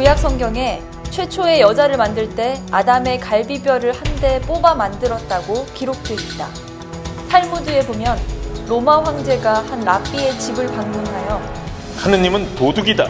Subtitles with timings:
[0.00, 6.48] 구약 성경에 최초의 여자를 만들 때 아담의 갈비뼈를 한 대 뽑아 만들었다고 기록되어 있다.
[7.30, 8.18] 탈무드에 보면
[8.66, 11.42] 로마 황제가 한 라비의 집을 방문하여
[11.98, 13.08] 하느님은 도둑이다.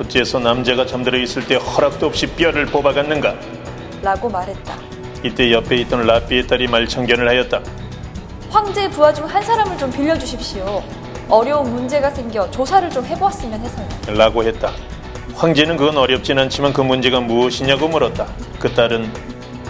[0.00, 3.34] 어찌해서 남자가 잠들어 있을 때 허락도 없이 뼈를 뽑아갔는가?
[4.02, 4.74] 라고 말했다.
[5.24, 7.60] 이때 옆에 있던 라비의 딸이 말청견을 하였다.
[8.50, 10.82] 황제 부하 중 한 사람을 좀 빌려주십시오.
[11.28, 13.88] 어려운 문제가 생겨 조사를 좀 해보았으면 해서요.
[14.16, 14.72] 라고 했다.
[15.40, 18.26] 황제는 그건 어렵진 않지만 그 문제가 무엇이냐고 물었다.
[18.58, 19.10] 그 딸은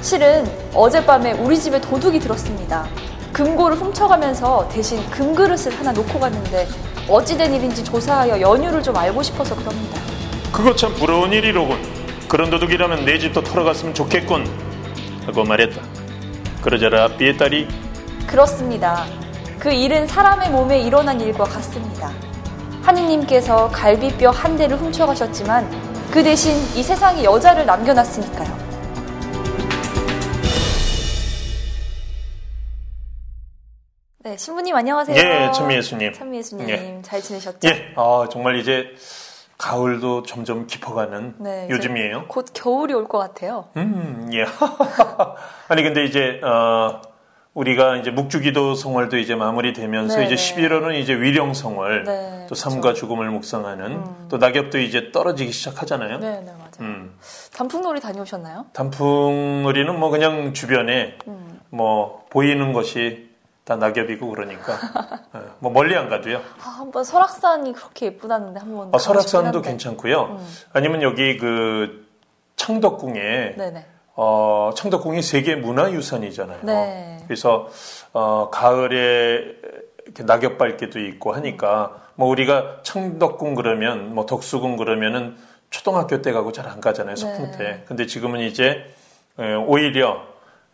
[0.03, 2.89] 실은 어젯밤에 우리 집에 도둑이 들었습니다.
[3.33, 6.67] 금고를 훔쳐가면서 대신 금그릇을 하나 놓고 갔는데
[7.09, 10.01] 어찌된 일인지 조사하여 연유를 좀 알고 싶어서 그럽니다.
[10.51, 11.79] 그거 참 부러운 일이로군.
[12.27, 14.45] 그런 도둑이라면 내 집도 털어갔으면 좋겠군.
[15.25, 15.81] 하고 말했다.
[16.63, 17.69] 그러자 라비의 딸이
[18.27, 19.07] 그렇습니다.
[19.61, 22.11] 그 일은 사람의 몸에 일어난 일과 같습니다.
[22.83, 25.69] 하느님께서 갈비뼈 한 대를 훔쳐가셨지만
[26.11, 28.71] 그 대신 이 세상에 여자를 남겨놨으니까요.
[34.23, 35.17] 네, 신부님 안녕하세요.
[35.17, 36.13] 예, 천미 예수님.
[36.13, 36.99] 천미 예수님 예.
[37.03, 37.67] 잘 지내셨죠?
[37.69, 38.85] 예, 아 정말 이제
[39.57, 42.27] 가을도 점점 깊어가는 네, 요즘이에요.
[42.29, 43.69] 곧 겨울이 올 것 같아요.
[43.77, 44.45] 음, 예.
[45.69, 47.01] 아니 근데 이제 어,
[47.55, 50.69] 우리가 이제 묵주기도 성월도 이제 마무리되면서 네, 이제 네.
[50.69, 54.27] 11월은 이제 위령 성월, 네, 또 삶과 죽음을 묵상하는, 음.
[54.29, 56.19] 또 낙엽도 이제 떨어지기 시작하잖아요.
[56.19, 56.71] 네, 네, 맞아요.
[56.81, 57.19] 음,
[57.53, 58.67] 단풍놀이 다녀오셨나요?
[58.73, 61.61] 단풍놀이는 뭐 그냥 주변에 음.
[61.71, 63.29] 뭐 보이는 것이
[63.65, 64.73] 다 낙엽이고 그러니까
[65.35, 66.39] 예, 뭐 멀리 안 가도요.
[66.63, 69.63] 아, 한번 설악산이 그렇게 예쁘다는데 한번 아, 설악산도.
[69.63, 70.39] 괜찮고요.
[70.39, 70.49] 음.
[70.73, 72.07] 아니면 여기 그
[72.57, 73.87] 창덕궁에 네네.
[74.23, 76.59] 어, 청덕궁이 세계 문화유산이잖아요.
[76.63, 77.17] 네.
[77.25, 77.69] 그래서
[78.13, 79.57] 어, 가을에
[80.05, 85.37] 이렇게 낙엽 밟기도 있고 하니까 뭐 우리가 청덕궁 그러면 뭐 덕수궁 그러면은
[85.71, 87.57] 초등학교 때 가고 잘 안 가잖아요 소풍 네.
[87.59, 87.83] 때.
[87.87, 88.85] 근데 지금은 이제
[89.39, 90.21] 에, 오히려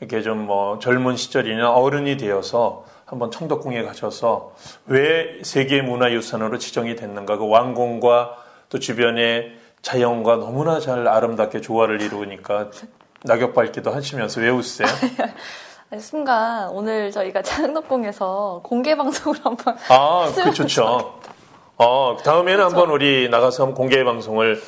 [0.01, 4.55] 이렇게 좀 뭐 젊은 시절이나 어른이 되어서 한번 청덕궁에 가셔서
[4.87, 8.37] 왜 세계 문화유산으로 지정이 됐는가 그 왕궁과
[8.71, 9.53] 또 주변의
[9.83, 12.71] 자연과 너무나 잘 아름답게 조화를 이루니까
[13.27, 14.89] 낙엽 밟기도 하시면서 왜 웃으세요?
[15.91, 21.21] 아니, 순간 오늘 저희가 창덕궁에서 공개 방송을 한번 아, 그 좋죠.
[21.77, 24.61] 어, 다음에는 한번 우리 나가서 한번 공개 방송을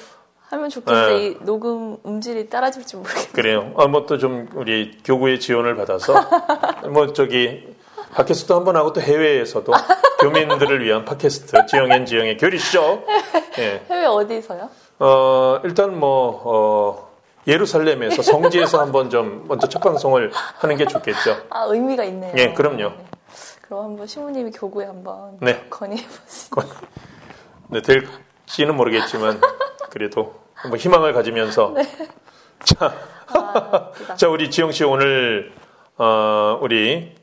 [0.50, 1.26] 하면 좋겠는데 네.
[1.26, 3.32] 이 녹음 음질이 따라줄지 모르겠네요.
[3.32, 3.72] 그래요.
[3.76, 6.14] 아, 뭐또 좀 우리 교구의 지원을 받아서
[6.90, 7.66] 뭐 저기
[8.12, 9.72] 팟캐스트 한번 하고 또 해외에서도
[10.20, 13.04] 교민들을 위한 팟캐스트 지영앤 지영의 교리쇼.
[13.58, 13.82] 예.
[13.90, 14.70] 해외 어디서요?
[15.00, 17.07] 어, 일단 뭐 어,
[17.48, 21.36] 예루살렘에서 성지에서 한번 좀 먼저 첫 방송을 하는 게 좋겠죠.
[21.50, 22.34] 아 의미가 있네요.
[22.36, 22.90] 예, 그럼요.
[22.90, 23.06] 네.
[23.62, 25.66] 그럼 한번 신부님이 교구에 한번 네.
[25.70, 26.62] 건의해 보시죠.
[27.68, 29.40] 네, 될지는 모르겠지만
[29.90, 31.74] 그래도 한번 희망을 가지면서
[32.64, 32.94] 자,
[33.28, 33.90] 아.
[34.16, 35.52] 자 우리 지영 씨 오늘
[35.96, 37.14] 어, 우리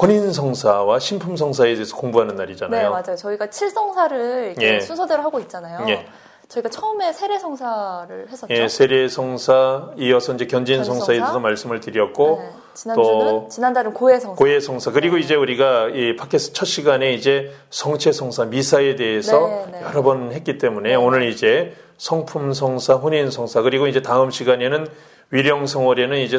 [0.00, 2.90] 혼인성사와 신품성사에 대해서 공부하는 네 날이잖아요.
[2.90, 3.16] 맞아요.
[3.16, 4.80] 저희가 칠성사를 이렇게 예.
[4.80, 5.84] 순서대로 하고 있잖아요.
[5.88, 6.06] 예.
[6.48, 8.54] 저희가 처음에 세례성사를 했었죠.
[8.54, 11.12] 예, 세례성사 이어서 이제 견진성사에 견성사.
[11.12, 12.50] 대해서 말씀을 드렸고 네.
[12.74, 14.36] 지난주는 또 지난달은 고해성사.
[14.36, 19.82] 고해성사 그리고 이제 우리가 이 팟캐스트 첫 시간에 이제 성체성사 미사에 대해서 네, 네.
[19.82, 24.86] 여러 번 했기 때문에 오늘 이제 성품성사 혼인성사 그리고 이제 다음 시간에는
[25.30, 26.38] 위령성월에는 이제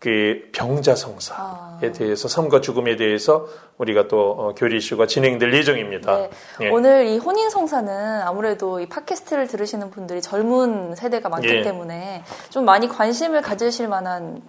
[0.00, 1.78] 그 병자성사에 아.
[1.92, 3.46] 대해서 삶과 죽음에 대해서
[3.76, 6.16] 우리가 또 어, 교리쇼가 진행될 예정입니다.
[6.16, 6.30] 네.
[6.62, 6.68] 예.
[6.70, 11.60] 오늘 이 혼인성사는 아무래도 이 팟캐스트를 들으시는 분들이 젊은 세대가 많기 예.
[11.60, 14.40] 때문에 좀 많이 관심을 가지실 만한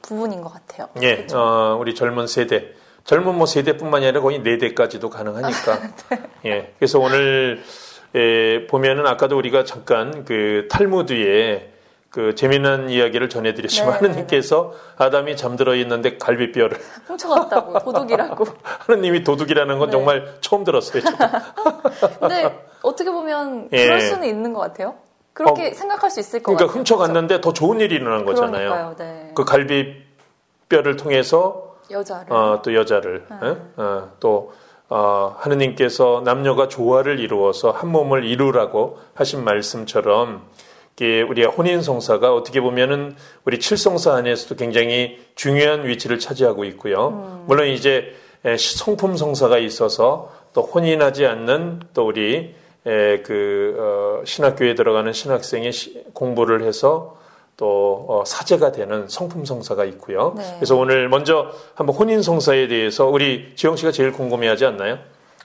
[0.00, 0.88] 부분인 것 같아요.
[1.02, 1.38] 예, 그렇죠?
[1.40, 2.68] 어, 우리 젊은 세대,
[3.02, 5.80] 젊은 뭐 세대뿐만이 아니라 거의 네 대까지도 가능하니까.
[6.10, 6.22] 네.
[6.46, 7.60] 예, 그래서 오늘
[8.14, 11.79] 에, 보면은 아까도 우리가 잠깐 그 탈무드에
[12.10, 16.76] 그 재미난 이야기를 전해드렸지만 네, 하느님께서 아담이 잠들어 있는데 갈비뼈를
[17.06, 18.44] 훔쳐갔다고 도둑이라고.
[18.80, 19.92] 하느님이 도둑이라는 건 네.
[19.92, 21.02] 정말 처음 들었어요.
[22.18, 23.84] 근데 어떻게 보면 예.
[23.84, 24.96] 그럴 수는 있는 것 같아요.
[25.32, 26.78] 그렇게 생각할 수 있을 것 그러니까 같아요.
[26.80, 28.42] 훔쳐갔는데 더 좋은 일이 일어난 그렇죠?
[28.42, 28.96] 거잖아요.
[28.98, 29.30] 네.
[29.36, 32.32] 그 갈비뼈를 통해서 여자를.
[32.32, 33.48] 어, 또 여자를 네.
[33.48, 33.56] 어?
[33.76, 34.52] 어, 또
[34.88, 40.42] 어, 하느님께서 남녀가 조화를 이루어서 한 몸을 이루라고 하신 말씀처럼
[40.98, 47.08] 우리가 혼인성사가 어떻게 보면은 우리 칠성사 안에서도 굉장히 중요한 위치를 차지하고 있고요.
[47.08, 47.44] 음.
[47.46, 48.12] 물론 이제
[48.44, 52.54] 에, 성품 성사가 있어서 또 혼인하지 않는 또 우리
[52.86, 57.16] 에, 그 어, 신학교에 들어가는 신학생이 시- 공부를 해서
[57.56, 60.34] 또 어, 사제가 되는 성품 성사가 있고요.
[60.36, 60.42] 네.
[60.56, 64.98] 그래서 오늘 먼저 한번 혼인 성사에 대해서 우리 지영 씨가 제일 궁금해하지 않나요?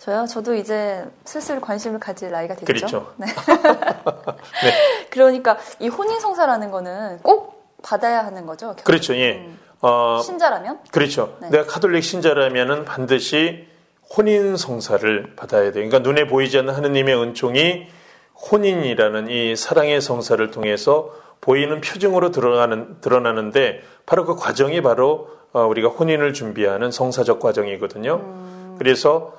[0.06, 0.28] 저요?
[0.28, 2.88] 저도 이제 슬슬 관심을 가질 나이가 되겠죠.
[2.88, 3.14] 그렇죠.
[3.18, 3.26] 네.
[3.26, 4.74] 네.
[5.10, 8.68] 그러니까 이 혼인 성사라는 거는 꼭 받아야 하는 거죠.
[8.68, 8.84] 결혼.
[8.84, 9.16] 그렇죠.
[9.16, 9.38] 예.
[9.38, 9.58] 음.
[9.82, 10.82] 어, 신자라면?
[10.92, 11.36] 그렇죠.
[11.42, 11.50] 네.
[11.50, 13.68] 내가 카톨릭 신자라면은 반드시
[14.16, 15.90] 혼인 성사를 받아야 돼요.
[15.90, 17.88] 그러니까 눈에 보이지 않는 하느님의 은총이
[18.52, 25.90] 혼인이라는 이 사랑의 성사를 통해서 보이는 표징으로 드러나는 드러나는데 바로 그 과정이 바로 어, 우리가
[25.90, 28.16] 혼인을 준비하는 성사적 과정이거든요.
[28.18, 28.76] 음.
[28.78, 29.34] 그래서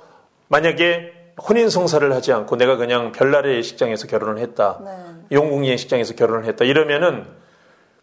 [0.49, 1.13] 만약에
[1.49, 4.79] 혼인 성사를 하지 않고 내가 그냥 별나라의 예식장에서 결혼을 했다.
[4.85, 4.91] 네.
[5.33, 6.65] 영국 예식장에서 결혼을 했다.
[6.65, 7.27] 이러면은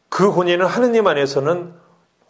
[0.10, 1.74] 그 혼인은 하느님 안에서는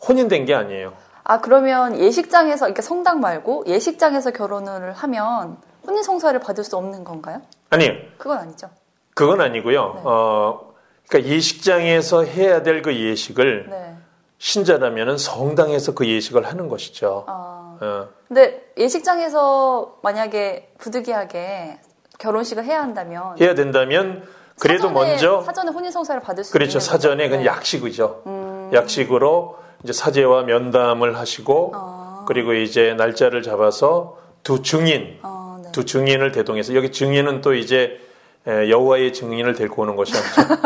[0.08, 0.94] 혼인된 게 아니에요.
[1.26, 7.42] 아, 그러면 예식장에서, 그러니까 성당 말고 예식장에서 결혼을 하면 혼인 성사를 받을 수 없는 건가요?
[7.70, 8.70] 아니, 그건 아니죠.
[9.14, 9.94] 그건 아니고요.
[9.96, 10.02] 네.
[10.04, 10.74] 어,
[11.08, 13.96] 그러니까 예식장에서 해야 될 그 예식을 네.
[14.38, 17.24] 신자라면은 성당에서 그 예식을 하는 것이죠.
[17.28, 21.80] 아, 어, 근데 예식장에서 만약에 부득이하게
[22.20, 24.24] 결혼식을 해야 한다면 해야 된다면
[24.60, 26.80] 그래도 사전에- 먼저 사전에 혼인 성사를 받을 수 그렇죠.
[26.80, 27.26] 사전에?
[27.28, 27.46] 그건 네.
[27.46, 28.24] 약식이죠.
[28.28, 28.70] 음.
[28.74, 32.26] 약식으로 이제 사제와 면담을 하시고 아.
[32.28, 35.72] 그리고 이제 날짜를 잡아서 두 증인 어, 네.
[35.72, 38.00] 두 증인을 대동해서 여기 증인은 또 이제
[38.48, 40.64] 에, 여호와의 증인을 데리고 오는 것이 아니죠.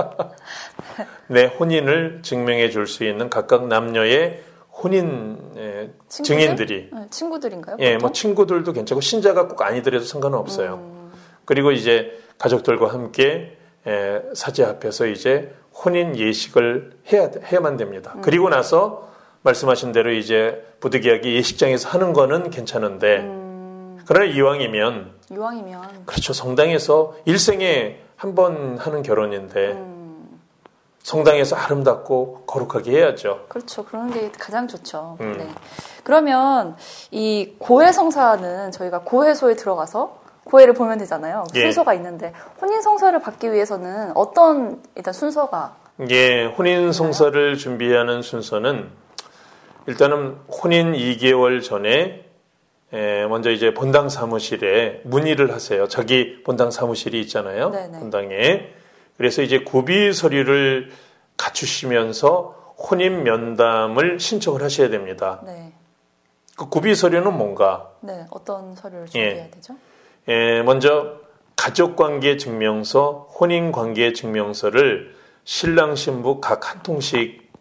[1.28, 4.42] 내 혼인을 증명해 줄 수 있는 각각 남녀의
[4.82, 6.24] 혼인 에, 친구들?
[6.24, 7.76] 증인들이 네, 친구들인가요?
[7.80, 7.98] 예, 보통?
[8.00, 10.74] 뭐 친구들도 괜찮고 신자가 꼭 아니더라도 상관은 없어요.
[10.74, 11.12] 음.
[11.44, 13.56] 그리고 이제 가족들과 함께
[13.86, 15.52] 에, 사제 앞에서 이제
[15.84, 18.12] 혼인 예식을 해야 해야만 됩니다.
[18.16, 18.22] 음.
[18.22, 19.08] 그리고 나서
[19.42, 28.00] 말씀하신 대로 이제 부득이하게 예식장에서 하는 거는 괜찮은데 음, 그러나 이왕이면 이왕이면 그렇죠 성당에서 일생에
[28.16, 29.89] 한 번 하는 결혼인데 음,
[31.02, 33.46] 성당에서 아름답고 거룩하게 해야죠.
[33.48, 33.84] 그렇죠.
[33.84, 35.16] 그런 게 가장 좋죠.
[35.20, 35.34] 음.
[35.38, 35.48] 네.
[36.04, 36.76] 그러면
[37.10, 41.44] 이 고해성사는 저희가 고해소에 들어가서 고해를 보면 되잖아요.
[41.54, 41.60] 예.
[41.60, 45.76] 순서가 있는데 혼인 성사를 받기 위해서는 어떤 일단 순서가
[46.10, 48.90] 예, 혼인 성사를 준비하는 순서는
[49.86, 52.24] 일단은 혼인 2개월 전에
[52.92, 55.86] 에, 먼저 이제 본당 사무실에 문의를 하세요.
[55.88, 57.70] 자기 본당 사무실이 있잖아요.
[57.70, 57.98] 네네.
[58.00, 58.79] 본당에.
[59.20, 60.92] 그래서 이제 구비 서류를
[61.36, 65.42] 갖추시면서 혼인 면담을 신청을 하셔야 됩니다.
[65.44, 65.74] 네.
[66.56, 67.92] 그 구비 서류는 뭔가?
[68.00, 68.24] 네.
[68.30, 69.10] 어떤 서류를 예.
[69.10, 69.76] 준비해야 되죠?
[70.26, 71.20] 에, 먼저
[71.54, 75.14] 가족 관계 증명서, 혼인 관계 증명서를
[75.44, 77.52] 신랑 신부 각 한 통씩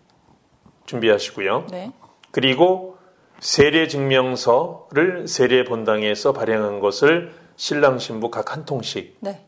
[0.85, 1.65] 준비하시고요.
[1.71, 1.91] 네.
[2.31, 2.95] 그리고
[3.41, 9.17] 세례 증명서를 세례 본당에서 발행한 것을 신랑 신부 각 한 통씩.
[9.19, 9.45] 네.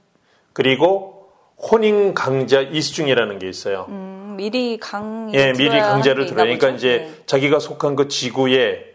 [0.51, 1.20] 그리고
[1.61, 3.85] 혼인 강자 이수중이라는 게 있어요.
[3.89, 6.43] 음, 미리 강 예, 미리 강자를 들어요.
[6.43, 6.75] 그러니까 네.
[6.75, 8.85] 이제 자기가 속한 그 지구에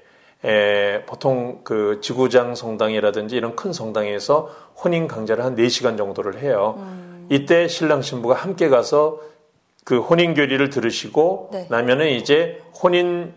[0.45, 4.51] 에, 보통 그 지구장 성당이라든지 이런 큰 성당에서
[4.83, 6.75] 혼인 강좌를 한 4시간 정도를 해요.
[6.79, 7.27] 음.
[7.31, 9.21] 이때 신랑 신부가 함께 가서
[9.85, 11.67] 그 혼인 교리를 들으시고 네.
[11.71, 13.33] 나면은 이제 혼인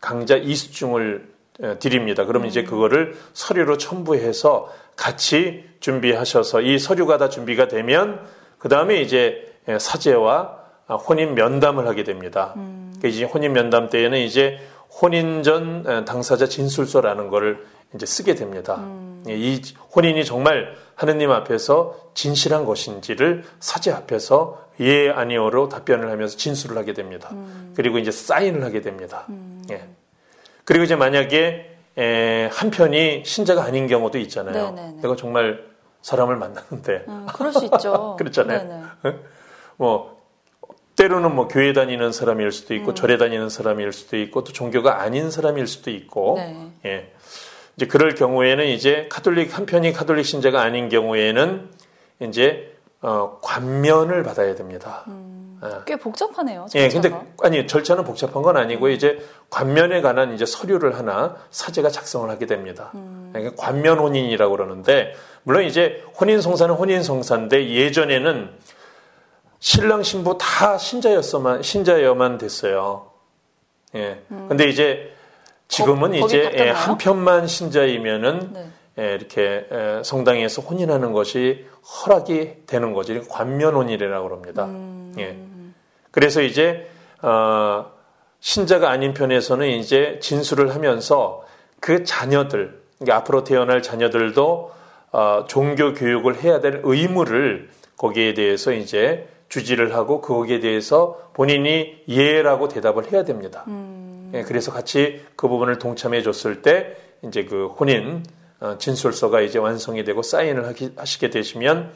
[0.00, 1.32] 강좌 이수증을
[1.62, 2.26] 에, 드립니다.
[2.26, 2.48] 그러면 음.
[2.48, 8.20] 이제 그거를 서류로 첨부해서 같이 준비하셔서 이 서류가 다 준비가 되면
[8.64, 10.56] 그 다음에 이제 에, 사제와
[10.86, 12.54] 아, 혼인 면담을 하게 됩니다.
[12.56, 12.94] 음.
[13.02, 14.58] 그 이제 혼인 면담 때에는 이제
[15.02, 18.76] 혼인 전 에, 당사자 진술서라는 거를 이제 쓰게 됩니다.
[18.76, 19.22] 음.
[19.28, 19.60] 예, 이
[19.94, 27.28] 혼인이 정말 하느님 앞에서 진실한 것인지를 사제 앞에서 예 아니오로 답변을 하면서 진술을 하게 됩니다.
[27.32, 27.74] 음.
[27.76, 29.26] 그리고 이제 사인을 하게 됩니다.
[29.70, 29.84] 예.
[30.64, 34.70] 그리고 이제 만약에 에, 한편이 신자가 아닌 경우도 있잖아요.
[34.70, 35.02] 네네네.
[35.02, 35.73] 내가 정말
[36.04, 38.16] 사람을 만났는데 음, 그럴 수 있죠.
[38.20, 38.84] 그렇잖아요.
[39.76, 40.22] 뭐
[40.96, 42.94] 때로는 뭐 교회 다니는 사람일 수도 있고 음.
[42.94, 46.70] 절에 다니는 사람일 수도 있고 또 종교가 아닌 사람일 수도 있고 네.
[46.84, 47.12] 예.
[47.76, 51.70] 이제 그럴 경우에는 이제 카톨릭 한편이 카톨릭 신자가 아닌 경우에는
[52.20, 55.04] 이제 어, 관면을 받아야 됩니다.
[55.06, 55.33] 아.
[55.86, 56.66] 꽤 복잡하네요.
[56.74, 57.18] 예, 절차가.
[57.20, 59.18] 근데 아니 절차는 복잡한 건 아니고 이제
[59.50, 62.92] 관면에 관한 이제 서류를 하나 사제가 작성을 하게 됩니다.
[63.32, 68.50] 그러니까 관면 혼인이라고 그러는데 물론 이제 혼인 성사는 혼인 성사인데 예전에는
[69.58, 73.10] 신랑 신부 다 신자였어만 신자여만 됐어요.
[73.94, 74.20] 예.
[74.48, 75.12] 근데 이제
[75.68, 76.70] 지금은 거- 이제 예?
[76.70, 78.66] 한 편만 신자이면은 네.
[78.98, 83.14] 예, 이렇게 에, 성당에서 혼인하는 것이 허락이 되는 거죠.
[83.14, 84.66] 이걸 관면혼이라고 합니다.
[84.66, 85.12] 음.
[85.18, 85.36] 예.
[86.14, 86.88] 그래서 이제
[87.22, 87.90] 어,
[88.38, 91.44] 신자가 아닌 편에서는 이제 진술을 하면서
[91.80, 94.70] 그 자녀들, 그러니까 앞으로 태어날 자녀들도
[95.10, 102.68] 어, 종교 교육을 해야 될 의무를 거기에 대해서 이제 주지를 하고 거기에 대해서 본인이 예라고
[102.68, 103.64] 대답을 해야 됩니다.
[103.66, 104.30] 음.
[104.34, 108.22] 예, 그래서 같이 그 부분을 동참해 줬을 때 이제 그 혼인
[108.60, 111.92] 어, 진술서가 이제 완성이 되고 사인을 하시게 되시면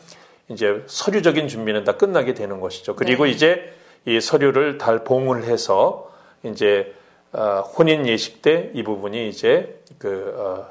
[0.49, 2.97] 이제 서류적인 준비는 다 끝나게 되는 것이죠.
[2.97, 3.31] 그리고 네.
[3.31, 3.78] 이제
[4.09, 6.11] 이 서류를 달 봉을 해서
[6.43, 6.95] 이제
[7.33, 10.67] 어, 혼인 예식 때 이 부분이 이제 그 어,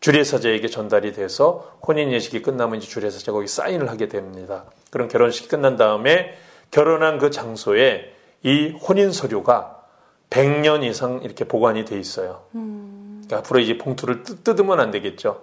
[0.00, 4.64] 주례사자에게 전달이 돼서 혼인 예식이 끝나면 이제 주례사자 거기 사인을 하게 됩니다.
[4.90, 6.34] 그럼 결혼식이 끝난 다음에
[6.70, 9.76] 결혼한 그 장소에 이 혼인 서류가
[10.30, 12.44] 100년 이상 이렇게 보관이 돼 있어요.
[12.54, 13.24] 음.
[13.26, 15.42] 그러니까 앞으로 이제 봉투를 뜯으면 안 되겠죠.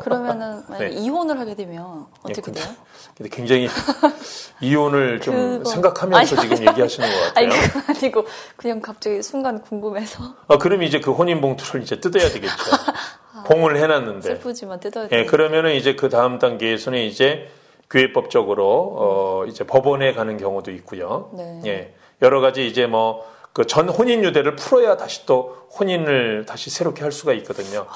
[0.00, 0.90] 그러면은 네.
[0.90, 2.74] 이혼을 하게 되면 어떻게 예, 근데, 돼요?
[3.16, 3.68] 근데 굉장히
[4.60, 5.70] 이혼을 좀 그거...
[5.70, 7.46] 생각하면서 아니, 지금 얘기하시는 것 같아요.
[7.52, 10.22] 아니 그건 아니고 그냥 갑자기 순간 궁금해서.
[10.48, 12.54] 아 그럼 이제 그 혼인 봉투를 이제 뜯어야 되겠죠.
[13.34, 14.22] 아, 봉을 해놨는데.
[14.36, 15.18] 슬프지만 뜯어야 돼.
[15.18, 17.48] 예, 그러면은 이제 그 다음 단계에서는 이제
[17.90, 21.30] 교회법적으로 어 이제 법원에 가는 경우도 있고요.
[21.34, 21.60] 네.
[21.66, 27.02] 예, 여러 가지 이제 뭐 그 전 혼인 유대를 풀어야 다시 또 혼인을 다시 새롭게
[27.02, 27.86] 할 수가 있거든요.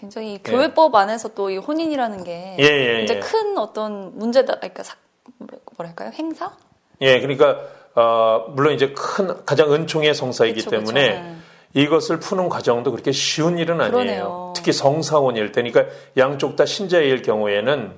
[0.00, 0.38] 아, 굉장히 예.
[0.38, 3.20] 교회법 안에서 또 이 혼인이라는 게 예, 예, 이제 예.
[3.20, 4.96] 큰 어떤 문제다, 그러니까 사,
[5.76, 6.52] 뭐랄까요 행사?
[7.00, 7.58] 예, 그러니까
[7.94, 11.36] 어, 물론 이제 큰 가장 은총의 성사이기 그쵸, 때문에 그쵸, 네.
[11.74, 13.92] 이것을 푸는 과정도 그렇게 쉬운 일은 아니에요.
[13.92, 14.52] 그러네요.
[14.56, 17.92] 특히 성사원일 때, 그러니까 양쪽 다 신자일 경우에는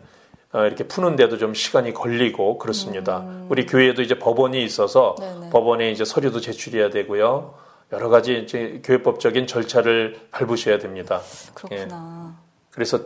[0.54, 3.20] 어, 이렇게 푸는데도 좀 시간이 걸리고 그렇습니다.
[3.20, 3.46] 음.
[3.48, 5.50] 우리 교회에도 이제 법원이 있어서 네네.
[5.50, 7.54] 법원에 이제 서류도 제출해야 되고요.
[7.92, 11.20] 여러 가지 이제 교회법적인 절차를 밟으셔야 됩니다.
[11.54, 12.34] 그렇구나.
[12.34, 12.42] 예.
[12.70, 13.00] 그래서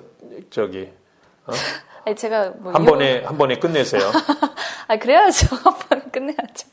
[0.50, 0.88] 저기
[1.46, 1.52] 어?
[2.06, 2.92] 아니 제가 뭐 한 이혼...
[2.92, 4.02] 번에 한 번에 끝내세요.
[4.86, 5.56] 아 그래야죠.
[5.56, 6.68] 한 번에 끝내야죠.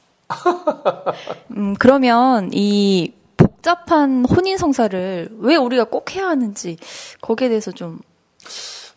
[1.57, 6.77] 음 그러면 이 복잡한 혼인 성사를 왜 우리가 꼭 해야 하는지
[7.21, 7.99] 거기에 대해서 좀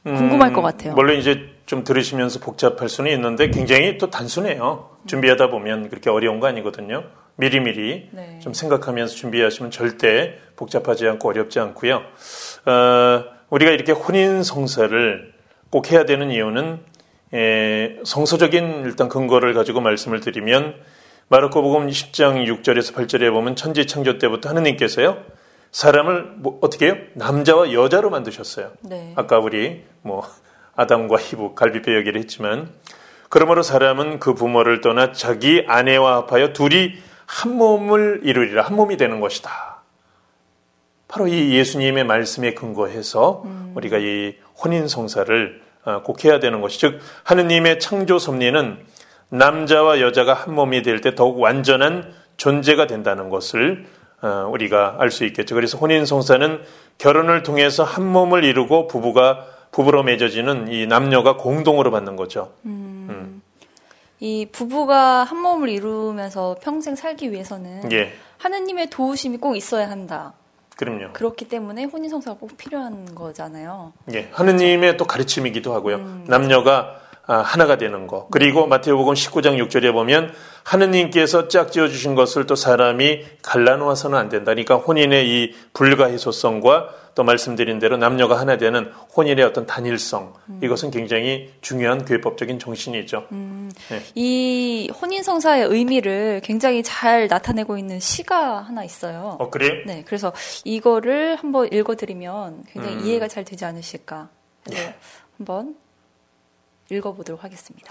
[0.05, 0.95] 궁금할 음, 것 같아요.
[0.97, 4.91] 원래 이제 좀 들으시면서 복잡할 수는 있는데 굉장히 또 단순해요.
[5.07, 7.05] 준비하다 보면 그렇게 어려운 거 아니거든요.
[7.37, 8.39] 미리미리 네.
[8.41, 11.97] 좀 생각하면서 준비하시면 절대 복잡하지 않고 어렵지 않고요.
[12.67, 15.35] 어, 우리가 이렇게 혼인 성사를
[15.71, 16.81] 꼭 해야 되는 이유는
[17.35, 20.75] 에, 성서적인 일단 근거를 가지고 말씀을 드리면
[21.29, 25.19] 마르코복음 10장 6절에서 8절에 보면 천지 창조 때부터 하느님께서요
[25.73, 26.97] 사람을 뭐 어떻게 해요?
[27.15, 28.71] 남자와 여자로 만드셨어요.
[28.83, 29.13] 네.
[29.17, 30.27] 아까 우리 뭐
[30.77, 32.71] 아담과 히브 갈비뼈 얘기를 했지만
[33.29, 36.95] 그러므로 사람은 그 부모를 떠나 자기 아내와 합하여 둘이
[37.27, 39.83] 한 몸을 이루리라 한 몸이 되는 것이다.
[41.09, 43.73] 바로 이 예수님의 말씀에 근거해서 음.
[43.77, 48.79] 우리가 이 혼인 성사를 어, 꼭 해야 되는 것이 즉 하느님의 창조 섭리는
[49.29, 53.87] 남자와 여자가 한 몸이 될 때 더욱 완전한 존재가 된다는 것을
[54.23, 55.55] 어, 우리가 알 수 있겠죠.
[55.55, 56.61] 그래서 혼인 성사는
[56.99, 62.53] 결혼을 통해서 한 몸을 이루고 부부가 부부로 맺어지는 이 남녀가 공동으로 받는 거죠.
[62.65, 62.96] 음.
[64.21, 64.25] 음.
[64.25, 68.13] 이 부부가 한 몸을 이루면서 평생 살기 위해서는 예.
[68.39, 70.33] 하느님의 도우심이 꼭 있어야 한다.
[70.77, 71.13] 그럼요.
[71.15, 73.93] 그렇기 때문에 혼인 성사가 꼭 필요한 거잖아요.
[74.13, 74.97] 예, 하느님의?
[74.99, 75.97] 또 가르침이기도 하고요.
[75.97, 76.25] 음.
[76.29, 78.29] 남녀가 아, 하나가 되는 거.
[78.31, 78.67] 그리고 네.
[78.69, 84.53] 마태복음 19장 6절에 보면 하느님께서 짝지어 주신 것을 또 사람이 갈라놓아서는 안 된다.
[84.53, 90.61] 그러니까 혼인의 이 불가해소성과 또 말씀드린 대로 남녀가 하나 되는 혼인의 어떤 단일성 음.
[90.63, 93.27] 이것은 굉장히 중요한 교회법적인 정신이죠.
[93.33, 93.73] 음.
[93.89, 94.03] 네.
[94.15, 99.37] 이 혼인 성사의 의미를 굉장히 잘 나타내고 있는 시가 하나 있어요.
[99.41, 99.83] 어 그래?
[99.87, 100.33] 네, 그래서
[100.65, 103.07] 이거를 한번 읽어드리면 굉장히 음.
[103.07, 104.29] 이해가 잘 되지 않으실까.
[104.71, 104.95] 네.
[105.39, 105.75] 한번
[106.91, 107.91] 읽어보도록 하겠습니다.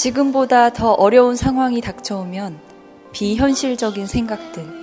[0.00, 2.69] 지금보다 더 어려운 상황이 닥쳐오면
[3.12, 4.80] 비현실적인 생각들,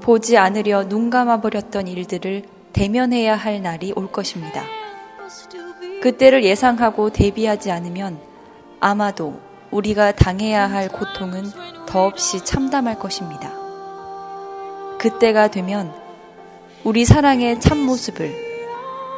[0.00, 4.64] 보지 않으려 눈 감아버렸던 일들을 대면해야 할 날이 올 것입니다.
[6.02, 8.18] 그때를 예상하고 대비하지 않으면
[8.80, 9.38] 아마도
[9.70, 11.44] 우리가 당해야 할 고통은
[11.86, 13.52] 더없이 참담할 것입니다.
[14.98, 15.92] 그때가 되면
[16.82, 18.50] 우리 사랑의 참모습을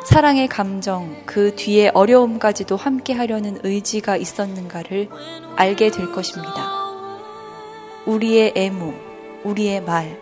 [0.04, 5.08] 사랑의 감정, 그 뒤에 어려움까지도 함께 하려는 의지가 있었는가를
[5.54, 6.81] 알게 될 것입니다.
[8.06, 8.94] 우리의 애무,
[9.44, 10.20] 우리의 말,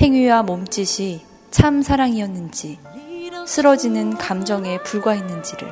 [0.00, 2.78] 행위와 몸짓이 참 사랑이었는지,
[3.46, 5.68] 쓰러지는 감정에 불과했는지를.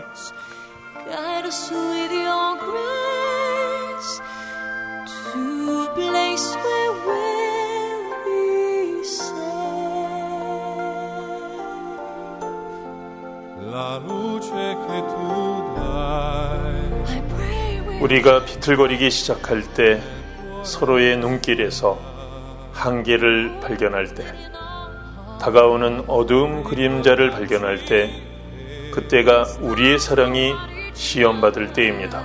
[18.01, 20.01] 우리가 비틀거리기 시작할 때
[20.67, 21.97] 서로의 눈길에서
[22.73, 24.25] 한계를 발견할 때
[25.41, 28.11] 다가오는 어두움 그림자를 발견할 때
[28.93, 30.53] 그때가 우리의 사랑이
[30.93, 32.25] 시험받을 때입니다.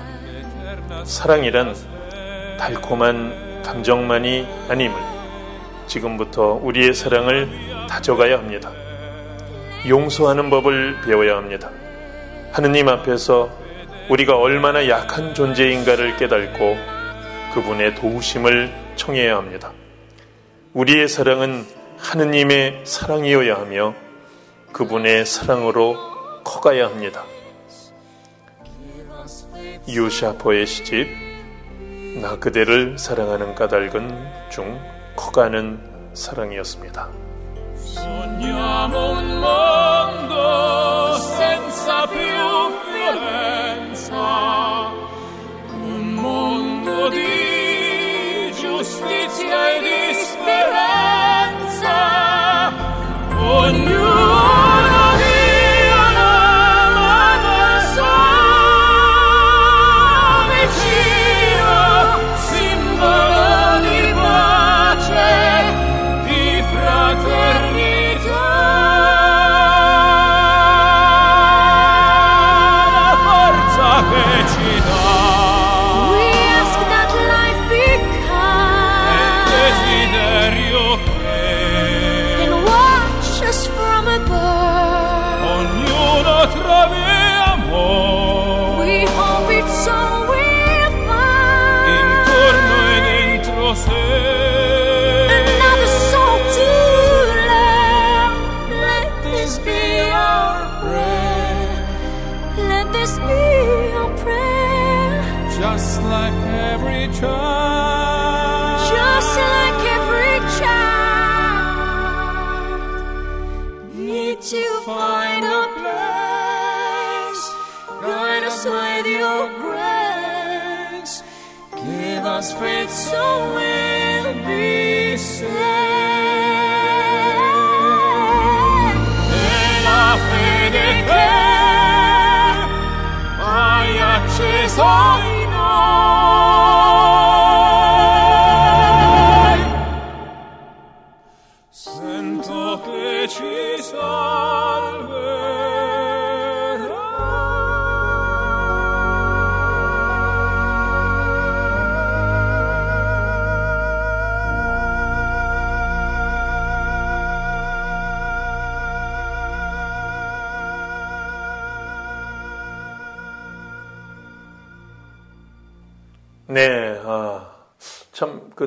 [1.04, 1.76] 사랑이란
[2.58, 4.98] 달콤한 감정만이 아님을
[5.86, 7.48] 지금부터 우리의 사랑을
[7.88, 8.72] 다져가야 합니다.
[9.88, 11.70] 용서하는 법을 배워야 합니다.
[12.52, 13.52] 하느님 앞에서
[14.10, 17.01] 우리가 얼마나 약한 존재인가를 깨닫고
[17.54, 19.72] 그분의 도우심을 청해야 합니다.
[20.74, 21.66] 우리의 사랑은
[21.98, 23.94] 하느님의 사랑이어야 하며
[24.72, 25.98] 그분의 사랑으로
[26.44, 27.24] 커가야 합니다.
[29.88, 31.08] 유샤퍼의 시집
[32.22, 34.80] 나 그대를 사랑하는 까닭은 중
[35.16, 35.80] 커가는
[36.14, 37.10] 사랑이었습니다.
[49.52, 51.21] hai di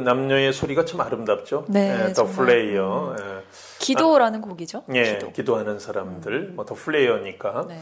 [0.05, 1.65] 남녀의 소리가 참 아름답죠.
[1.69, 3.17] 네, 더 플레이어.
[3.19, 3.41] 음.
[3.79, 4.85] 기도라는 아, 곡이죠.
[4.95, 5.57] 예, 기도.
[5.57, 7.67] 하는 사람들, 뭐더 플레이어니까.
[7.69, 7.81] 네.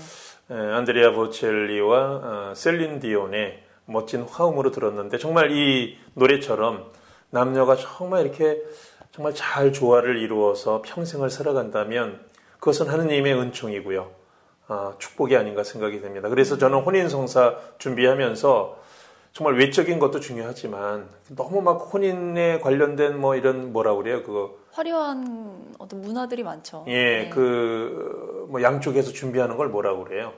[0.50, 6.90] 에, 안드레아 보첼리와 어, 셀린 디온의 멋진 화음으로 들었는데 정말 이 노래처럼
[7.30, 8.62] 남녀가 정말 이렇게
[9.12, 12.20] 정말 잘 조화를 이루어서 평생을 살아간다면
[12.58, 14.10] 그것은 하느님의 은총이고요.
[14.68, 16.28] 아, 축복이 아닌가 생각이 됩니다.
[16.28, 18.80] 그래서 저는 혼인성사 준비하면서
[19.32, 26.00] 정말 외적인 것도 중요하지만 너무 막 혼인에 관련된 뭐 이런 뭐라 그래요 그거 화려한 어떤
[26.00, 26.84] 문화들이 많죠.
[26.88, 27.30] 예, 네.
[27.30, 30.32] 그뭐 양쪽에서 준비하는 걸 뭐라 그래요?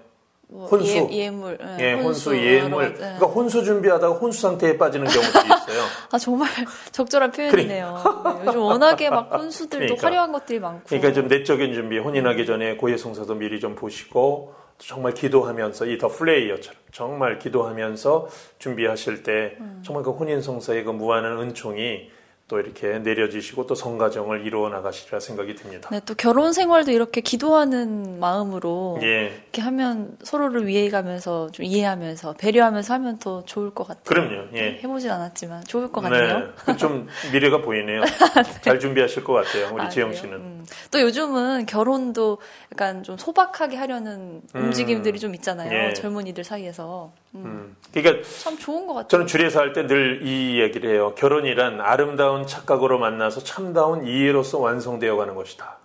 [0.54, 2.92] 뭐 혼수, 예, 물 네, 예, 혼수, 예물.
[2.92, 2.98] 네.
[2.98, 5.84] 그러니까 혼수 준비하다가 혼수 상태에 빠지는 경우들이 있어요.
[6.12, 6.48] 아 정말
[6.92, 7.98] 적절한 표현이네요.
[8.00, 8.34] 그러니까.
[8.38, 10.84] 네, 요즘 워낙에 막 혼수들도 그러니까, 화려한 것들이 많고.
[10.86, 16.80] 그러니까 좀 내적인 준비, 혼인하기 전에 고해성사도 미리 좀 보시고 정말 기도하면서 이 더 플레이어처럼
[16.92, 18.28] 정말 기도하면서
[18.60, 19.82] 준비하실 때 음.
[19.84, 22.10] 정말 그 혼인 성사의 그 무한한 은총이
[22.46, 25.88] 또 이렇게 내려지시고 또 성가정을 이루어 나가시리라 생각이 듭니다.
[25.90, 29.32] 네, 또 결혼 생활도 이렇게 기도하는 마음으로 예.
[29.44, 34.04] 이렇게 하면 서로를 위해가면서 좀 이해하면서 배려하면서 하면 더 좋을 것 같아요.
[34.04, 34.48] 그럼요.
[34.56, 34.78] 예.
[34.82, 36.52] 해보진 않았지만 좋을 것 같네요.
[36.66, 38.02] 네, 좀 미래가 보이네요.
[38.04, 38.60] 네.
[38.60, 40.34] 잘 준비하실 것 같아요, 우리 아, 지영 씨는.
[40.34, 40.66] 음.
[40.90, 42.38] 또 요즘은 결혼도
[42.72, 44.64] 약간 좀 소박하게 하려는 음.
[44.64, 45.72] 움직임들이 좀 있잖아요.
[45.72, 45.94] 예.
[45.94, 47.12] 젊은이들 사이에서.
[47.34, 47.42] 음.
[47.44, 47.76] 음.
[47.92, 49.08] 그러니까 참 좋은 것 같아요.
[49.08, 51.14] 저는 줄에서 할 때 늘 이 얘기를 해요.
[51.16, 55.78] 결혼이란 아름다운 착각으로 만나서 참다운 이해로서 완성되어 가는 것이다.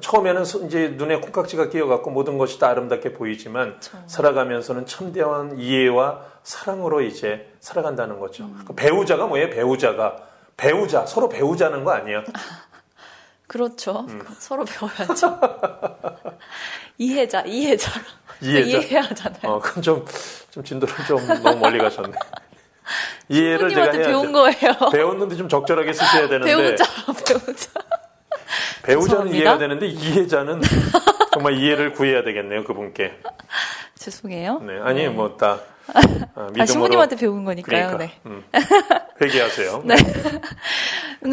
[0.00, 3.98] 처음에는 이제 눈에 콩깍지가 끼어갖고 모든 것이 다 아름답게 보이지만 그렇죠.
[4.06, 8.44] 살아가면서는 참대한 이해와 사랑으로 이제 살아간다는 거죠.
[8.44, 8.62] 음.
[8.66, 9.48] 그 배우자가 뭐예요?
[9.50, 10.16] 배우자가
[10.56, 12.24] 배우자 서로 배우자는 거 아니에요?
[13.46, 14.06] 그렇죠.
[14.08, 14.20] 음.
[14.38, 15.40] 서로 배워야죠.
[16.98, 17.90] 이해자, 이해자.
[18.40, 18.78] 이해자.
[18.78, 19.40] 이해하잖아요.
[19.44, 20.04] 어, 그건 좀
[20.56, 22.12] 좀 진도를 좀 너무 멀리 가셨네.
[23.28, 24.72] 이해를 제가 해야 배운 거예요.
[24.90, 26.46] 배웠는데 좀 적절하게 쓰셔야 되는데.
[26.56, 26.84] 배우자,
[27.26, 27.70] 배우자.
[28.82, 30.62] 배우자는 이해가 되는데 이해자는
[31.34, 33.20] 정말 이해를 구해야 되겠네요, 그분께.
[33.98, 34.60] 죄송해요.
[34.60, 35.08] 네, 아니 네.
[35.08, 35.60] 뭐다
[35.92, 36.00] 아,
[36.58, 37.88] 아, 신부님한테 배운 거니까요.
[37.88, 38.12] 그러니까, 네.
[38.26, 38.44] 음,
[39.20, 39.82] 회개하세요.
[39.84, 39.94] 네.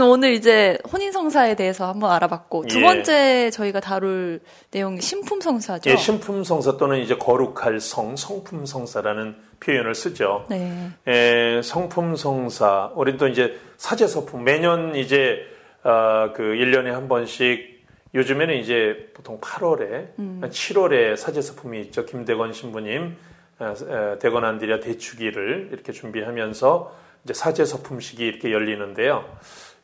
[0.02, 2.84] 오늘 이제 혼인성사에 대해서 한번 알아봤고 두 예.
[2.84, 5.90] 번째 저희가 다룰 내용이 신품성사죠.
[5.90, 10.46] 예, 신품성사 또는 이제 거룩할 성, 성품성사라는 표현을 쓰죠.
[10.50, 10.90] 네.
[11.08, 15.40] 예, 성품성사, 우리 또 이제 사제서품, 매년 이제,
[15.84, 17.73] 아, 그 1년에 한 번씩,
[18.14, 20.42] 요즘에는 이제 보통 8월에, 음.
[20.44, 22.06] 7월에 사제서품이 있죠.
[22.06, 23.16] 김대건 신부님,
[23.60, 29.26] 아, 에, 대건 안드리아 대축일을 이렇게 준비하면서 이제 사제서품식이 이렇게 열리는데요.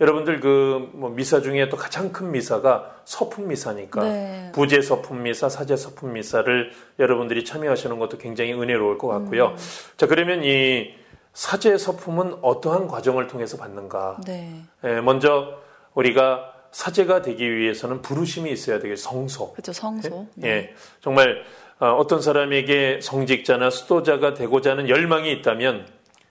[0.02, 4.52] 여러분들 그 뭐 미사 중에 또 가장 큰 미사가 서품 미사니까 네.
[4.54, 9.48] 부제 서품 미사, 사제 서품 미사를 여러분들이 참여하시는 것도 굉장히 은혜로울 것 같고요.
[9.48, 9.56] 음.
[9.98, 10.94] 자 그러면 이
[11.34, 14.18] 사제 서품은 어떠한 과정을 통해서 받는가?
[14.26, 14.62] 네.
[14.84, 15.58] 예, 먼저
[15.94, 19.53] 우리가 사제가 되기 위해서는 부르심이 있어야 되겠 성소.
[19.53, 19.73] 그렇죠.
[19.73, 20.27] 성소.
[20.36, 20.47] 네.
[20.49, 21.43] 예, 정말
[21.79, 25.88] 어, 어떤 사람에게 성직자나 수도자가 되고자 하는 열망이 있다면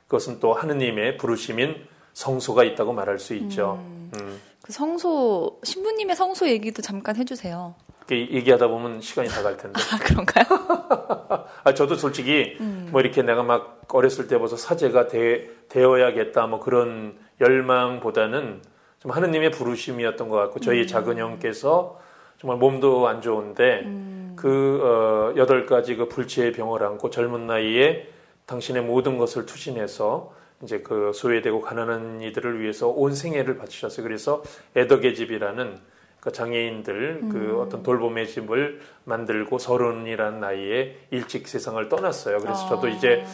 [0.07, 3.79] 그것은 또 하느님의 부르심인 성소가 있다고 말할 수 있죠.
[4.17, 4.41] 음.
[4.63, 7.75] 그 성소 신부님의 성소 얘기도 잠깐 해주세요.
[8.11, 9.79] 얘기하다 보면 시간이 다 갈 텐데.
[9.79, 10.45] 아 그런가요?
[11.65, 12.89] 아, 저도 솔직히 음.
[12.91, 18.63] 뭐 이렇게 내가 막 어렸을 때부터 사제가 되, 되어야겠다 뭐 그런 열망보다는
[19.01, 20.87] 좀 하느님의 부르심이었던 것 같고 저희 음.
[20.87, 22.01] 작은 형께서
[22.39, 24.33] 정말 몸도 안 좋은데 음.
[24.37, 28.09] 그 어, 여덟 가지 그 불치의 병을 안고 젊은 나이에
[28.47, 30.33] 당신의 모든 것을 투신해서
[30.63, 34.05] 이제 그 소외되고 가난한 이들을 위해서 온 생애를 바치셨어요.
[34.05, 34.43] 그래서
[34.77, 35.79] 애덕의 집이라는
[36.21, 37.29] 그 장애인들 음.
[37.29, 42.39] 그 어떤 돌봄의 집을 만들고 서른이라는 나이에 일찍 세상을 떠났어요.
[42.39, 42.69] 그래서 아.
[42.69, 43.25] 저도 이제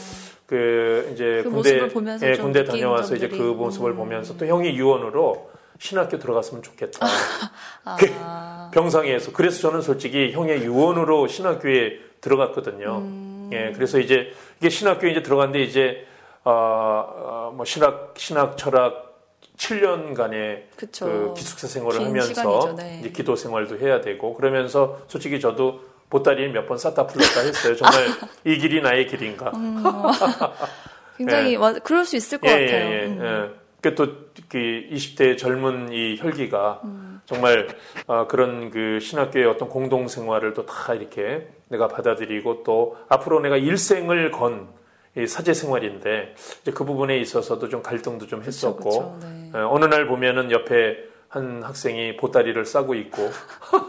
[0.46, 3.28] 그 이제 그 군대 모습을 보면서 예, 좀 군대 다녀와서 이제.
[3.28, 3.96] 그 모습을 음.
[3.96, 5.53] 보면서 또 형이 유언으로
[5.84, 7.06] 신학교 들어갔으면 좋겠다.
[7.84, 13.00] 아, 병상에서 그래서 저는 솔직히 형의 유언으로 신학교에 들어갔거든요.
[13.02, 13.50] 음.
[13.52, 16.06] 예, 그래서 이제 이게 신학교에 이제 들어갔는데 이제
[16.42, 19.12] 어, 어, 뭐 신학 신학 철학
[19.58, 21.04] 7년간의 그쵸.
[21.04, 23.00] 그 기숙사 생활을 긴 하면서 시간이죠, 네.
[23.00, 27.76] 이제 기도 생활도 해야 되고 그러면서 솔직히 저도 보따리 몇번 쌌다 풀렸다 했어요.
[27.76, 28.06] 정말
[28.44, 29.50] 이 길이 나의 길인가?
[29.54, 29.84] 음.
[31.18, 31.58] 굉장히 예.
[31.58, 32.90] 맞- 그럴 수 있을 것 예, 같아요.
[32.90, 33.63] 예, 예, 음.
[33.84, 33.90] 예.
[33.90, 37.20] 그또그 20대 젊은 이 혈기가 음.
[37.26, 37.68] 정말
[38.06, 43.56] 어, 그런 그 신학교의 어떤 공동 생활을 또 다 이렇게 내가 받아들이고 또 앞으로 내가
[43.56, 49.52] 일생을 건이 사제 생활인데 이제 그 부분에 있어서도 좀 갈등도 좀 그쵸, 했었고 그쵸, 네.
[49.54, 50.96] 예, 어느 날 보면은 옆에
[51.34, 53.28] 한 학생이 보따리를 싸고 있고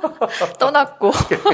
[0.57, 1.11] 떠났고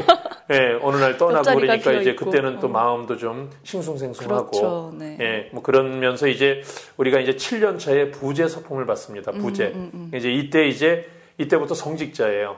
[0.50, 2.16] 예, 어느 날 떠나고 그러니까 이제.
[2.16, 2.70] 그때는 또 어.
[2.70, 4.94] 마음도 좀 싱숭생숭하고 그렇죠.
[4.98, 5.18] 네.
[5.20, 6.62] 예, 뭐 그러면서 이제
[6.96, 9.34] 우리가 이제 7년 차에 부재 서품을 받습니다.
[9.34, 9.74] 부재.
[9.76, 12.56] 음, 음, 이제 이때 이제 이때부터 성직자예요.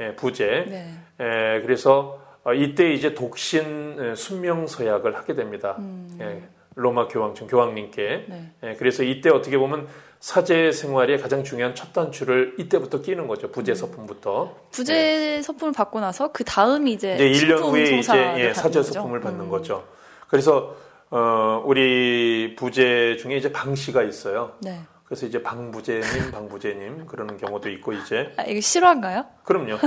[0.00, 0.64] 예, 부재.
[0.66, 0.94] 네.
[1.20, 5.76] 예, 그래서 어, 이때 이제 독신 예, 순명 서약을 하게 됩니다.
[5.80, 6.16] 음.
[6.18, 6.42] 예,
[6.76, 8.24] 로마 교황청 교황님께.
[8.26, 8.52] 네.
[8.62, 9.86] 예, 그래서 이때 어떻게 보면
[10.20, 13.50] 사제 생활의 가장 중요한 첫 단추를 이때부터 끼는 거죠.
[13.50, 14.54] 부재 서품부터.
[14.70, 18.82] 부재 서품을 받고 나서 그 다음이 이제, 이제 1년 신품 후에 이제 예, 사제.
[18.82, 19.48] 서품을 받는 음.
[19.50, 19.88] 거죠.
[20.28, 20.76] 그래서
[21.10, 24.52] 어, 우리 부재 중에 이제 방 씨가 있어요.
[24.60, 24.80] 네.
[25.06, 29.24] 그래서 이제 방부제님, 방부제님 그러는 경우도 있고 이제 아, 이거 실화인가요?
[29.42, 29.78] 그럼요.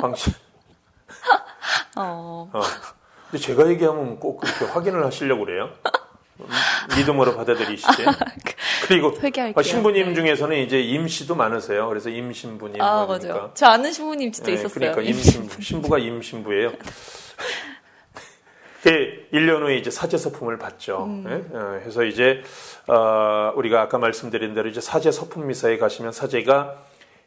[0.00, 0.30] 방 씨.
[1.98, 2.48] 어.
[2.52, 2.60] 어.
[3.30, 5.70] 근데 제가 얘기하면 꼭 그렇게 확인을 하시려고 그래요.
[6.40, 6.46] 음,
[6.96, 8.04] 믿음으로 받아들이시지.
[8.86, 9.54] 그리고 회개할게요.
[9.56, 10.14] 아, 신부님 네.
[10.14, 11.88] 중에서는 이제 임씨도 많으세요.
[11.88, 12.82] 그래서 임신부님.
[12.82, 13.34] 아, 뭐 이러니까.
[13.34, 13.50] 맞아요.
[13.54, 14.74] 저 아는 신부님 진짜 네, 있었어요.
[14.74, 16.72] 그러니까 임신부, 신부가 임신부예요.
[18.82, 21.04] 그 1년 후에 이제 사제 서품을 받죠.
[21.04, 21.24] 음.
[21.26, 21.56] 예?
[21.56, 22.42] 어, 이제
[22.86, 26.74] 어, 우리가 아까 말씀드린 대로 이제 사제 서품 미사에 가시면 사제가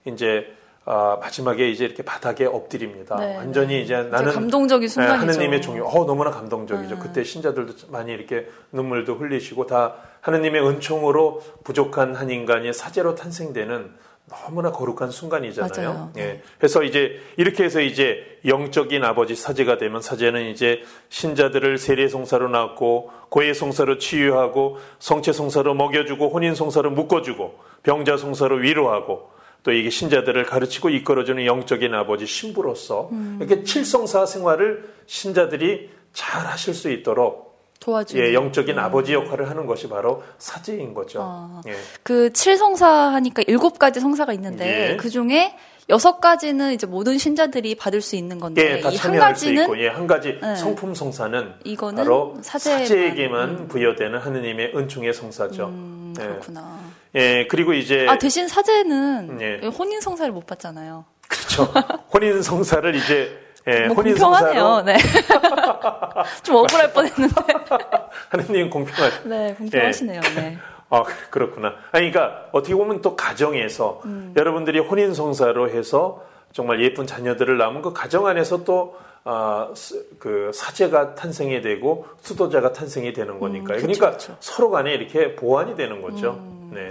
[0.06, 0.56] 이제
[0.90, 3.18] 어, 마지막에 이제 이렇게 바닥에 엎드립니다.
[3.18, 3.82] 네, 완전히 네.
[3.82, 5.34] 이제 나는 감동적인 네, 순간이죠.
[5.34, 6.96] 하느님의 종이 어 너무나 감동적이죠.
[6.96, 7.00] 음.
[7.02, 13.96] 그때 신자들도 많이 이렇게 눈물도 흘리시고 다 하느님의 은총으로 부족한 한 인간이 사제로 탄생되는
[14.30, 15.90] 너무나 거룩한 순간이잖아요.
[15.90, 16.12] 맞아요.
[16.18, 16.42] 예.
[16.58, 23.12] 그래서 이제 이렇게 해서 이제 영적인 아버지 사제가 되면 사제는 이제 신자들을 세례 송사로 낳고
[23.28, 29.36] 고해 송사로 치유하고 성체 송사로 먹여주고 혼인 송사로 묶어주고 병자 송사로 위로하고
[29.68, 33.38] 또 이게 신자들을 가르치고 이끌어주는 영적인 아버지 신부로서 음.
[33.42, 38.24] 이렇게 칠성사 생활을 신자들이 잘 하실 수 있도록 도와주는.
[38.24, 41.20] 예, 영적인 아버지 역할을 하는 것이 바로 사제인 거죠.
[41.22, 41.62] 아.
[41.68, 41.76] 예.
[42.02, 44.96] 그 칠성사 하니까 일곱 가지 성사가 있는데 예.
[44.96, 45.54] 그 중에
[45.90, 49.80] 여섯 가지는 이제 모든 신자들이 받을 수 있는 건데 예, 다이한 참여할 수 가지는 있고,
[49.80, 50.56] 예, 한 가지 네.
[50.56, 55.68] 성품 성사는 이거는 바로 사제에만- 사제에게만 부여되는 하느님의 은총의 성사죠.
[55.68, 56.24] 음, 예.
[56.24, 56.80] 그렇구나.
[57.16, 59.68] 예, 그리고 이제 아 대신 사제는 예.
[59.68, 61.06] 혼인 성사를 못 받잖아요.
[61.28, 61.72] 그렇죠.
[62.14, 64.60] 혼인 성사를 이제 예, 뭐 혼인 공평하네요.
[64.62, 64.98] 성사로 네.
[66.44, 67.36] 좀 억울할 뻔했는데.
[68.30, 70.22] 하느님 공평한 네, 공평하시네요.
[70.36, 70.58] 네.
[70.90, 71.74] 아, 그렇구나.
[71.92, 74.34] 아니, 그러니까 어떻게 보면 또 가정에서 음.
[74.38, 76.24] 여러분들이 혼인 성사로 해서
[76.54, 78.96] 정말 예쁜 자녀들을 낳으면 그 가정 안에서 또
[79.26, 83.78] 아, 스- 그 사제가 탄생이 되고 수도자가 탄생이 되는 거니까요.
[83.80, 84.32] 음, 그쵸, 그러니까 그쵸.
[84.32, 84.38] 음.
[84.40, 86.40] 서로 간에 이렇게 보완이 되는 거죠.
[86.72, 86.90] 네.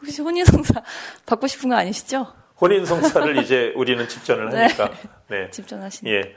[0.00, 0.82] 혹시 혼인 성사
[1.26, 2.26] 받고 싶은 거 아니시죠?
[2.60, 4.56] 혼인 성사를 이제 우리는 집전을 네.
[4.62, 4.90] 하니까.
[5.28, 5.48] 네.
[5.52, 6.12] 집전하시는.
[6.12, 6.34] 예.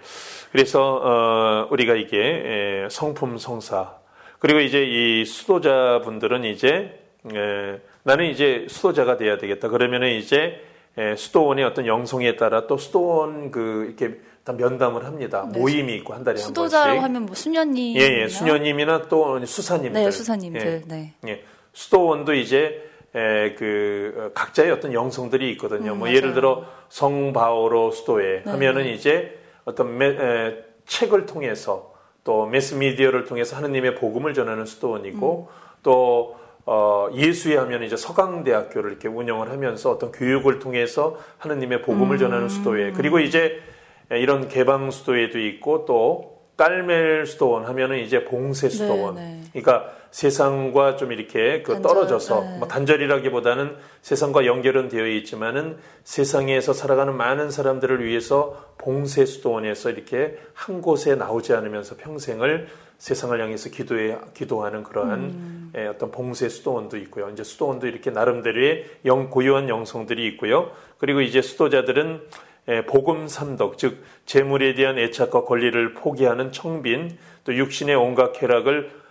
[0.52, 2.18] 그래서 어, 우리가 이게
[2.84, 3.94] 예, 성품 성사
[4.40, 7.00] 그리고 이제 이 수도자분들은 이제
[7.34, 9.68] 예, 나는 이제 수도자가 돼야 되겠다.
[9.70, 10.62] 그러면은 이제
[10.98, 15.48] 예, 수도원의 어떤 영성에 따라 또 수도원 그 이렇게 다 면담을 합니다.
[15.52, 15.60] 네.
[15.60, 17.04] 모임이 있고 한 달에 한 수도자라고 번씩.
[17.04, 17.98] 하면 뭐 수녀님.
[17.98, 20.02] 예, 예, 수녀님이나 또 수사님들.
[20.02, 20.84] 네, 수사님들.
[20.88, 21.14] 네.
[21.28, 25.94] 예, 수도원도 이제 에, 그 어, 각자의 어떤 영성들이 있거든요.
[25.94, 26.16] 음, 뭐 맞아요.
[26.16, 28.52] 예를 들어 성바오로 수도회 네.
[28.52, 35.54] 하면은 이제 어떤 매, 에, 책을 통해서 또 매스미디어를 통해서 하느님의 복음을 전하는 수도원이고 음.
[35.84, 42.20] 또 어, 예수회 하면 이제 서강대학교를 이렇게 운영을 하면서 어떤 교육을 통해서 하느님의 복음을 음.
[42.20, 43.60] 전하는 수도회 그리고 이제
[44.12, 51.12] 이런 개방 수도회도 있고 또 깔멜 수도원 하면은 이제 봉쇄 수도원 네, 그러니까 세상과 좀
[51.12, 52.58] 이렇게 그 단절, 떨어져서 네.
[52.58, 60.82] 뭐 단절이라기보다는 세상과 연결은 되어 있지만은 세상에서 살아가는 많은 사람들을 위해서 봉쇄 수도원에서 이렇게 한
[60.82, 62.68] 곳에 나오지 않으면서 평생을
[62.98, 65.72] 세상을 향해서 기도해 기도하는 그러한 음.
[65.78, 67.30] 예, 어떤 봉쇄 수도원도 있고요.
[67.30, 70.72] 이제 수도원도 이렇게 나름대로의 영 고유한 영성들이 있고요.
[70.98, 72.22] 그리고 이제 수도자들은
[72.68, 79.09] 예, 복음 삼덕 즉 재물에 대한 애착과 권리를 포기하는 청빈 또 육신의 온갖 쾌락을 아,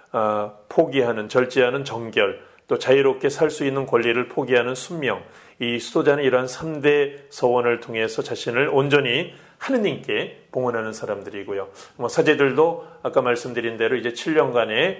[0.69, 5.23] 포기하는 절제하는 정결 또 자유롭게 살 수 있는 권리를 포기하는 순명
[5.61, 11.69] 이 수도자는 이러한 3대 서원을 통해서 자신을 온전히 하느님께 봉헌하는 사람들이고요.
[11.97, 14.99] 뭐 사제들도 아까 말씀드린 대로 이제 7년간의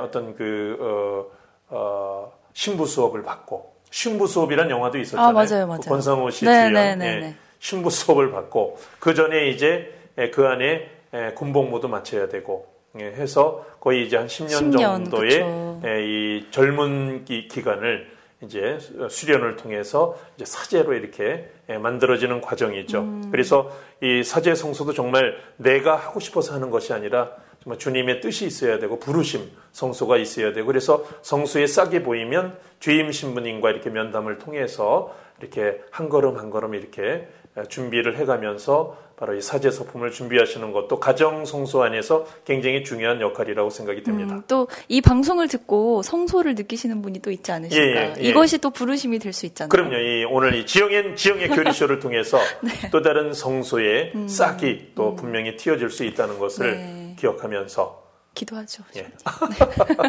[0.00, 1.26] 어떤 그 어,
[1.68, 5.28] 어, 신부 수업을 받고 신부 수업이란 영화도 있었잖아요.
[5.28, 5.80] 아, 맞아요, 맞아요.
[5.80, 7.34] 그 권상우 씨 네, 주연 네, 네, 예, 네.
[7.58, 13.64] 신부 수업을 받고 그 전에 이제 예, 그 안에 예, 군복무도 마쳐야 되고 예, 해서
[13.78, 15.80] 거의 이제 한 10년, 10년, 정도의 그쵸.
[15.86, 18.10] 예, 이 젊은 기, 기간을
[18.42, 23.00] 이제 수련을 통해서 이제 사제로 이렇게 예, 만들어지는 과정이죠.
[23.00, 23.28] 음.
[23.30, 23.70] 그래서
[24.02, 27.30] 이 사제 성소도 정말 내가 하고 싶어서 하는 것이 아니라
[27.62, 33.70] 정말 주님의 뜻이 있어야 되고 부르심 성소가 있어야 되고 그래서 성소에 싹이 보이면 주임 신부님과
[33.70, 37.28] 이렇게 면담을 통해서 이렇게 한 걸음 한 걸음 이렇게
[37.68, 44.02] 준비를 해가면서 바로 이 사제 서품을 준비하시는 것도 가정 성소 안에서 굉장히 중요한 역할이라고 생각이
[44.02, 44.34] 됩니다.
[44.34, 48.00] 음, 또이 방송을 듣고 성소를 느끼시는 분이 또 있지 않으실까?
[48.00, 48.22] 예, 예, 예.
[48.22, 49.68] 이것이 또 부르심이 될 수 있잖아요.
[49.68, 49.94] 그럼요.
[49.96, 52.70] 이 오늘 이 지영의 지영의 교리쇼를 통해서 네.
[52.90, 56.72] 또 다른 성소의 싹이 또 분명히 튀어질 수 있다는 것을 음.
[57.10, 57.16] 네.
[57.18, 58.02] 기억하면서
[58.34, 58.84] 기도하죠.
[58.96, 59.06] 예.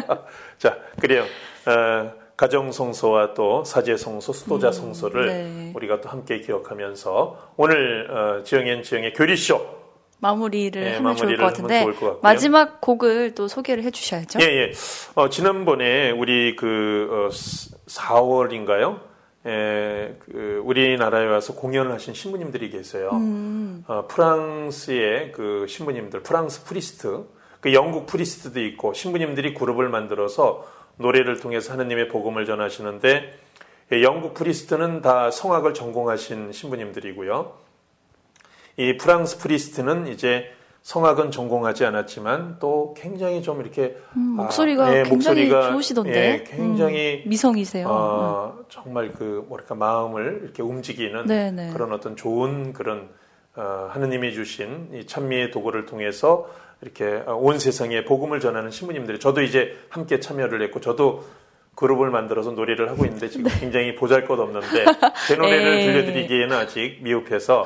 [0.58, 1.24] 자 그래요.
[1.66, 5.72] 어, 가정 성소와 또 사제 성소, 수도자 성소를 네.
[5.76, 9.64] 우리가 또 함께 기억하면서 오늘 어, 지영의 지영의 교리쇼
[10.18, 12.18] 마무리를 네, 하면 좋을 마무리를 것 같은데 좋을.
[12.20, 14.40] 마지막 곡을 또 소개를 해주셔야죠.
[14.42, 14.72] 예, 예.
[15.14, 17.28] 어, 지난번에 우리 그 어,
[17.86, 18.98] 4월인가요?
[19.46, 23.10] 예, 그 우리나라에 와서 공연을 하신 신부님들이 계세요.
[23.12, 23.84] 음.
[23.86, 27.24] 어, 프랑스의 그 신부님들, 프랑스 Priest,
[27.60, 33.34] 그 영국 Priest도 있고 신부님들이 그룹을 만들어서 노래를 통해서 하느님의 복음을 전하시는데
[33.92, 37.52] 예, 영국 Priest는 다 성악을 전공하신 신부님들이고요.
[38.78, 40.50] 이 프랑스 Priest는 이제
[40.82, 46.10] 성악은 전공하지 않았지만 또 굉장히 좀 이렇게 음, 목소리가 아, 예, 굉장히 목소리가, 좋으시던데.
[46.12, 47.86] 예, 굉장히 음, 미성이세요.
[47.88, 51.72] 어, 정말 그 뭐랄까 마음을 이렇게 움직이는 네네.
[51.72, 53.10] 그런 어떤 좋은 그런
[53.54, 56.48] 어, 하느님이 주신 이 찬미의 도구를 통해서
[56.82, 61.24] 이렇게 어, 온 세상에 복음을 전하는 신부님들이 저도 이제 함께 참여를 했고 저도
[61.74, 64.84] 그룹을 만들어서 노래를 하고 있는데 지금 굉장히 보잘것없는데
[65.26, 65.80] 제 노래를 네.
[65.80, 65.86] 에이.
[65.86, 67.64] 들려드리기에는 아직 미흡해서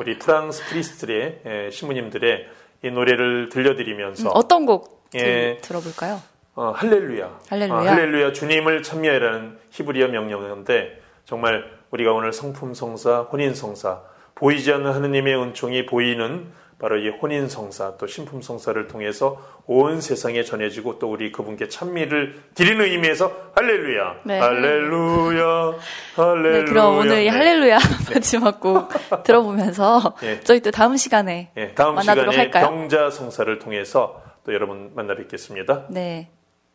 [0.00, 2.46] 우리 프랑스 프리스트의 에, 신부님들의
[2.84, 5.58] 이 노래를 들려드리면서 음, 어떤 곡 들- 예.
[5.62, 6.20] 들어볼까요?
[6.54, 7.38] 어, 할렐루야.
[7.48, 7.76] 할렐루야.
[7.78, 8.32] 어, 할렐루야.
[8.32, 14.02] 주님을 참여해라는 히브리어 명령인데 정말 우리가 오늘 성품 성사, 혼인 성사,
[14.34, 16.46] 보이지 않는 하느님의 은총이 보이는
[16.78, 22.40] 바로 이 혼인 성사 또 신품 성사를 통해서 온 세상에 전해지고 또 우리 그분께 찬미를
[22.54, 24.38] 드리는 의미에서 할렐루야, 네.
[24.38, 25.74] 할렐루야,
[26.14, 26.52] 할렐루야.
[26.64, 27.28] 네, 그럼 오늘 이 네.
[27.30, 28.14] 할렐루야 네.
[28.14, 28.88] 마지막 곡
[29.24, 30.40] 들어보면서 네.
[30.40, 32.66] 저희 또 다음 시간에 네, 다음 만나도록 시간에 할까요?
[32.68, 35.86] 경자 성사를 통해서 또 여러분 만나 뵙겠습니다.
[35.88, 36.30] 네.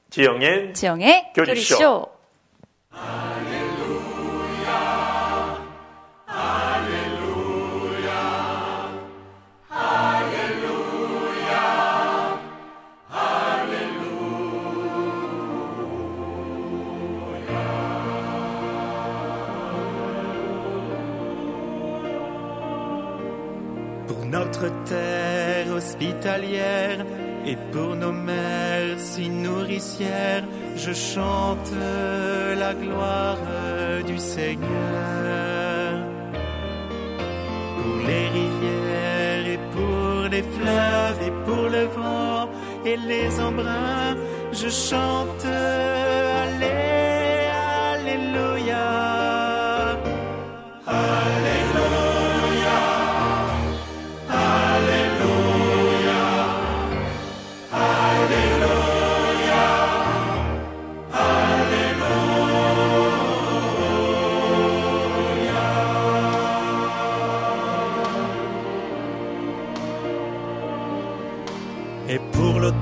[0.10, 1.78] 지영의 지영의 교리쇼.
[1.78, 3.63] 교리쇼.
[24.54, 27.06] Notre terre hospitalière
[27.46, 30.44] et pour nos mères si nourricières,
[30.76, 31.72] je chante
[32.58, 33.38] la gloire
[34.06, 34.70] du Seigneur.
[37.78, 42.50] Pour les rivières et pour les fleuves et pour le vent
[42.86, 44.16] et les embruns,
[44.52, 45.46] je chante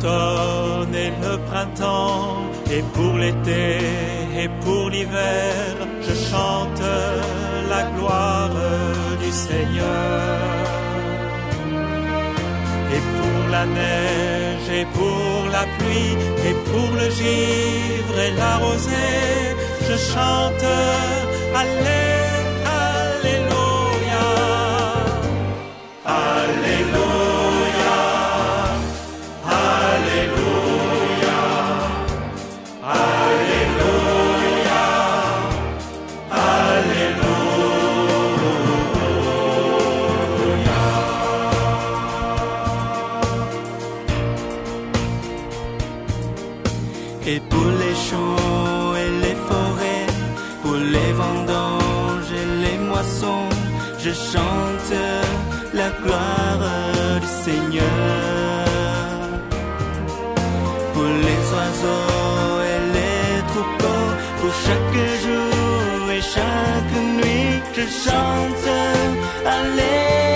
[0.03, 2.37] et le printemps,
[2.71, 3.77] et pour l'été
[4.35, 6.81] et pour l'hiver, je chante
[7.69, 8.49] la gloire
[9.21, 10.39] du Seigneur.
[12.95, 19.55] Et pour la neige et pour la pluie et pour le givre et la rosée,
[19.87, 20.65] je chante
[21.53, 22.40] Alléluia.
[54.33, 54.93] chante
[55.73, 57.83] la gloire du Seigneur.
[60.93, 68.69] Pour les oiseaux et les troupeaux, pour chaque jour et chaque nuit, je chante.
[69.45, 70.30] Allez.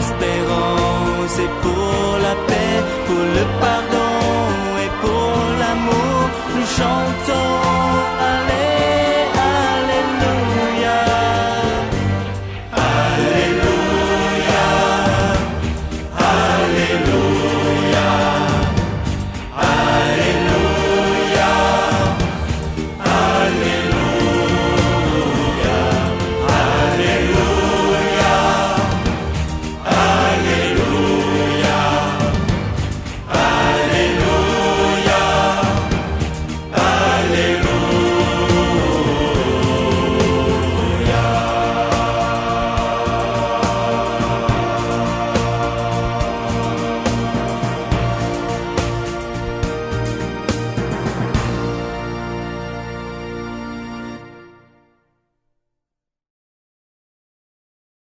[0.00, 3.89] L'espérance et pour la paix, pour le pardon